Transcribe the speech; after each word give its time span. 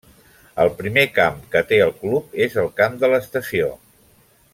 El 0.63 0.69
primer 0.79 1.03
camp 1.17 1.37
que 1.55 1.61
té 1.71 1.79
el 1.87 1.93
club 1.99 2.33
és 2.47 2.57
el 2.63 2.71
Camp 2.81 2.97
de 3.05 3.11
l'Estació. 3.13 3.69